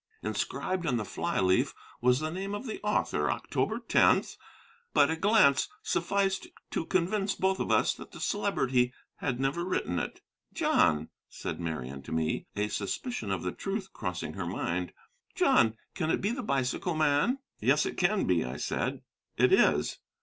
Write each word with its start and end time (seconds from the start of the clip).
Inscribed 0.23 0.87
on 0.87 0.97
the 0.97 1.05
fly 1.05 1.39
leaf 1.39 1.75
was 2.01 2.19
the 2.21 2.31
name 2.31 2.55
of 2.55 2.65
the 2.65 2.81
author, 2.81 3.29
October 3.29 3.77
10th. 3.77 4.35
But 4.95 5.11
a 5.11 5.15
glance 5.15 5.69
sufficed 5.83 6.47
to 6.71 6.87
convince 6.87 7.35
both 7.35 7.59
of 7.59 7.69
us 7.69 7.93
that 7.93 8.09
the 8.11 8.19
Celebrity 8.19 8.93
had 9.17 9.39
never 9.39 9.63
written 9.63 9.99
it. 9.99 10.21
"John," 10.55 11.09
said 11.29 11.59
Marian 11.59 12.01
to 12.01 12.11
me, 12.11 12.47
a 12.55 12.67
suspicion 12.69 13.29
of 13.29 13.43
the 13.43 13.51
truth 13.51 13.93
crossing 13.93 14.33
her 14.33 14.47
mind, 14.47 14.91
"John, 15.35 15.77
can 15.93 16.09
it 16.09 16.19
be 16.19 16.31
the 16.31 16.41
bicycle 16.41 16.95
man?" 16.95 17.37
"Yes, 17.59 17.85
it 17.85 17.95
can 17.95 18.25
be," 18.25 18.43
I 18.43 18.57
said; 18.57 19.01
"it 19.37 19.53
is." 19.53 19.99